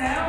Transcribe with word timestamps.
céu. 0.00 0.19